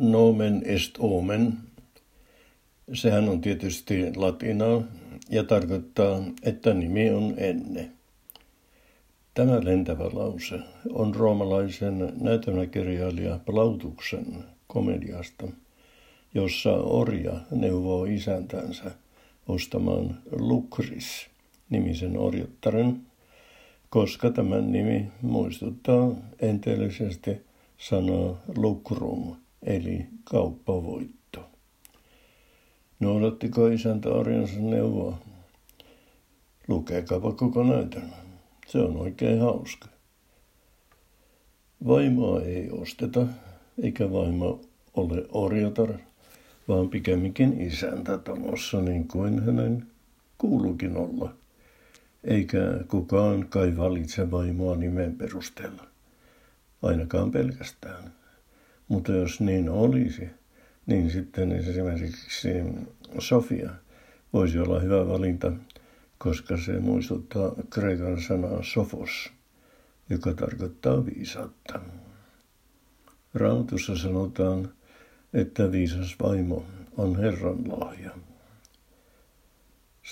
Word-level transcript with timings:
nomen 0.00 0.62
est 0.64 0.94
omen. 0.98 1.58
Sehän 2.92 3.28
on 3.28 3.40
tietysti 3.40 4.16
latinaa 4.16 4.82
ja 5.30 5.44
tarkoittaa, 5.44 6.22
että 6.42 6.74
nimi 6.74 7.10
on 7.10 7.34
enne. 7.36 7.90
Tämä 9.34 9.64
lentävä 9.64 10.04
lause 10.12 10.58
on 10.92 11.14
roomalaisen 11.14 12.12
näytelmäkirjailija 12.20 13.38
Plautuksen 13.46 14.44
komediasta, 14.66 15.46
jossa 16.34 16.72
orja 16.72 17.40
neuvoo 17.50 18.04
isäntänsä 18.04 18.90
ostamaan 19.48 20.18
Lukris 20.32 21.26
nimisen 21.70 22.18
orjuttaren, 22.18 23.00
koska 23.90 24.30
tämän 24.30 24.72
nimi 24.72 25.08
muistuttaa 25.22 26.14
enteellisesti 26.40 27.40
sanaa 27.78 28.42
lukrum, 28.56 29.36
eli 29.62 30.06
kauppavoitto. 30.24 31.50
Noudattiko 33.00 33.68
isäntä 33.68 34.08
orjansa 34.08 34.60
neuvoa? 34.60 35.18
Lukekaapa 36.68 37.32
koko 37.32 37.62
näytelmä. 37.62 38.16
Se 38.66 38.78
on 38.78 38.96
oikein 38.96 39.40
hauska. 39.40 39.88
Vaimoa 41.86 42.40
ei 42.40 42.70
osteta, 42.70 43.26
eikä 43.82 44.12
vaimo 44.12 44.60
ole 44.94 45.26
orjatar, 45.32 45.92
vaan 46.68 46.88
pikemminkin 46.88 47.60
isäntä 47.60 48.18
talossa 48.18 48.80
niin 48.80 49.08
kuin 49.08 49.44
hänen 49.44 49.86
kuuluukin 50.38 50.96
olla. 50.96 51.34
Eikä 52.24 52.58
kukaan 52.88 53.46
kai 53.48 53.76
valitse 53.76 54.30
vaimoa 54.30 54.76
nimen 54.76 55.16
perusteella. 55.16 55.86
Ainakaan 56.82 57.30
pelkästään. 57.30 58.19
Mutta 58.90 59.12
jos 59.12 59.40
niin 59.40 59.68
olisi, 59.68 60.28
niin 60.86 61.10
sitten 61.10 61.52
esimerkiksi 61.52 62.48
Sofia 63.18 63.70
voisi 64.32 64.58
olla 64.58 64.80
hyvä 64.80 65.08
valinta, 65.08 65.52
koska 66.18 66.56
se 66.56 66.80
muistuttaa 66.80 67.52
kreikan 67.70 68.22
sanaa 68.22 68.62
sofos, 68.62 69.32
joka 70.08 70.34
tarkoittaa 70.34 71.06
viisautta. 71.06 71.80
Raamatussa 73.34 73.96
sanotaan, 73.96 74.68
että 75.34 75.72
viisas 75.72 76.16
vaimo 76.22 76.64
on 76.96 77.16
Herran 77.16 77.80
lahja. 77.80 78.10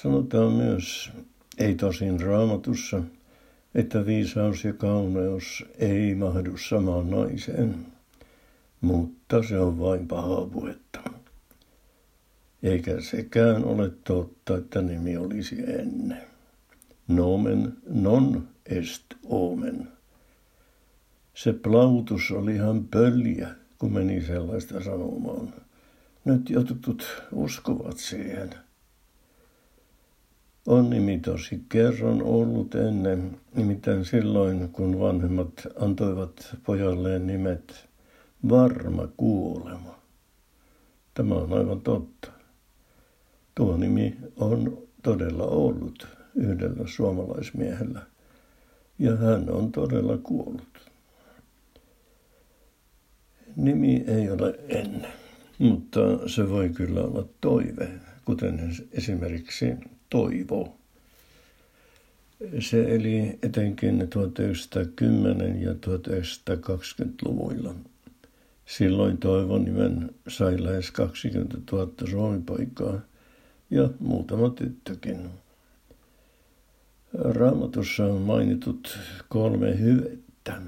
Sanotaan 0.02 0.52
myös, 0.52 1.10
ei 1.58 1.74
tosin 1.74 2.20
raamatussa, 2.20 3.02
että 3.74 4.06
viisaus 4.06 4.64
ja 4.64 4.72
kauneus 4.72 5.64
ei 5.78 6.14
mahdu 6.14 6.56
samaan 6.56 7.10
naiseen, 7.10 7.97
mutta 8.80 9.42
se 9.42 9.58
on 9.58 9.78
vain 9.78 10.08
pahaa 10.08 10.46
puhetta. 10.46 11.00
Eikä 12.62 13.00
sekään 13.00 13.64
ole 13.64 13.90
totta, 14.04 14.56
että 14.56 14.82
nimi 14.82 15.16
olisi 15.16 15.62
ennen. 15.66 16.22
Nomen 17.08 17.72
non 17.88 18.48
est 18.66 19.04
omen. 19.24 19.88
Se 21.34 21.52
plautus 21.52 22.30
oli 22.30 22.54
ihan 22.54 22.84
pöljä, 22.84 23.48
kun 23.78 23.92
meni 23.92 24.22
sellaista 24.22 24.84
sanomaan. 24.84 25.54
Nyt 26.24 26.50
jotkut 26.50 27.22
uskovat 27.32 27.98
siihen. 27.98 28.50
On 30.66 30.90
nimi 30.90 31.18
tosi 31.18 31.62
kerran 31.68 32.22
ollut 32.22 32.74
ennen, 32.74 33.40
nimittäin 33.54 34.04
silloin, 34.04 34.68
kun 34.68 35.00
vanhemmat 35.00 35.52
antoivat 35.80 36.56
pojalleen 36.66 37.26
nimet 37.26 37.88
varma 38.48 39.08
kuolema. 39.17 39.98
Tämä 41.14 41.34
on 41.34 41.53
aivan 41.53 41.81
totta. 41.81 42.33
Tuo 43.55 43.77
nimi 43.77 44.17
on 44.36 44.78
todella 45.03 45.44
ollut 45.44 46.06
yhdellä 46.34 46.86
suomalaismiehellä 46.86 48.06
ja 48.98 49.16
hän 49.16 49.50
on 49.50 49.72
todella 49.72 50.19
kuollut. 50.19 50.91
Nimi 53.56 54.04
ei 54.06 54.31
ole 54.31 54.59
ennen, 54.69 55.12
mutta 55.59 56.28
se 56.28 56.50
voi 56.50 56.69
kyllä 56.69 57.00
olla 57.00 57.28
toive, 57.41 57.88
kuten 58.25 58.77
esimerkiksi 58.93 59.75
toivo. 60.10 60.75
Se 62.60 62.94
eli 62.94 63.38
etenkin 63.43 64.09
1910 64.09 65.62
ja 65.62 65.72
1920-luvuilla. 65.72 67.75
Silloin 68.68 69.18
toivon 69.18 69.64
nimen 69.64 70.10
sai 70.28 70.64
lähes 70.64 70.90
20 70.90 71.56
000 71.72 71.92
suomipoikaa 72.10 73.00
ja 73.70 73.90
muutama 73.98 74.50
tyttökin. 74.50 75.30
Raamatussa 77.14 78.04
on 78.04 78.22
mainitut 78.22 78.98
kolme 79.28 79.78
hyvettä 79.78 80.62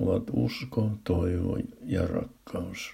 ovat 0.00 0.22
usko, 0.32 0.90
toivo 1.04 1.58
ja 1.86 2.06
rakkaus. 2.06 2.92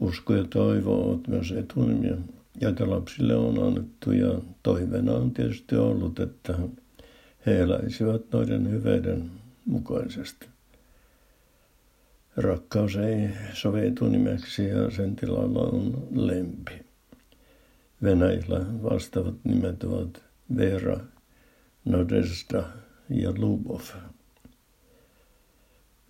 Usko 0.00 0.34
ja 0.34 0.44
toivo 0.44 1.08
ovat 1.08 1.28
myös 1.28 1.52
etunimiä, 1.52 2.16
joita 2.60 2.90
lapsille 2.90 3.36
on 3.36 3.66
annettu 3.66 4.12
ja 4.12 4.40
toiveena 4.62 5.12
on 5.12 5.30
tietysti 5.30 5.76
ollut, 5.76 6.20
että 6.20 6.58
he 7.46 7.58
eläisivät 7.58 8.22
noiden 8.32 8.70
hyveiden 8.70 9.30
mukaisesti. 9.66 10.53
Rakkaus 12.36 12.96
ei 12.96 13.28
sovi 13.52 13.86
etunimeksi 13.86 14.68
ja 14.68 14.90
sen 14.90 15.16
tilalla 15.16 15.60
on 15.60 16.08
lempi. 16.10 16.72
Venäjällä 18.02 18.66
vastaavat 18.82 19.34
nimet 19.44 19.84
ovat 19.84 20.22
Vera, 20.56 21.00
Nadezhda 21.84 22.64
ja 23.10 23.32
Lubov. 23.38 23.80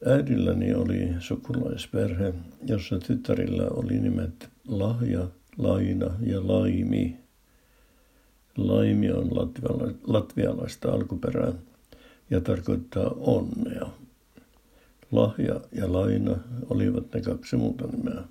Äidilläni 0.06 0.74
oli 0.74 1.08
sukulaisperhe, 1.18 2.34
jossa 2.66 2.98
tyttärillä 2.98 3.66
oli 3.70 3.98
nimet 3.98 4.48
Lahja, 4.68 5.28
Laina 5.58 6.14
ja 6.20 6.48
Laimi. 6.48 7.16
Laimi 8.56 9.12
on 9.12 9.30
latvialaista 10.06 10.92
alkuperää 10.92 11.52
ja 12.30 12.40
tarkoittaa 12.40 13.10
onnea. 13.16 14.03
Lahja 15.14 15.60
ja 15.72 15.92
Laina 15.92 16.36
olivat 16.70 17.14
ne 17.14 17.20
kaksi 17.20 17.56
muuta 17.56 17.86
nimeä. 17.86 18.22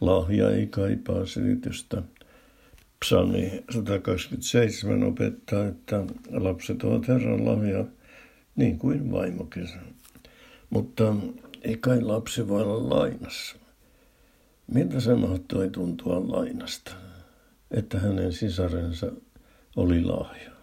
Lahja 0.00 0.50
ei 0.50 0.66
kaipaa 0.66 1.26
selitystä. 1.26 2.02
Psalmi 3.00 3.64
127 3.70 5.02
opettaa, 5.02 5.66
että 5.66 6.04
lapset 6.30 6.82
ovat 6.82 7.08
Herran 7.08 7.46
lahja, 7.46 7.84
niin 8.56 8.78
kuin 8.78 9.12
vaimokin. 9.12 9.68
Mutta 10.70 11.14
ei 11.62 11.76
kai 11.76 12.00
lapsi 12.00 12.48
voi 12.48 12.62
olla 12.62 12.96
lainassa. 12.96 13.56
Miltä 14.66 15.00
se 15.00 15.14
mahtoi 15.14 15.70
tuntua 15.70 16.28
lainasta, 16.28 16.92
että 17.70 17.98
hänen 17.98 18.32
sisarensa 18.32 19.12
oli 19.76 20.04
lahja? 20.04 20.57